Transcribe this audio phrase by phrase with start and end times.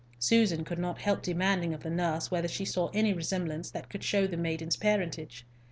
[0.17, 4.03] Susan could not help demanding of the nurse whether she saw any resemblance that could
[4.03, 5.45] show the maiden's parentage.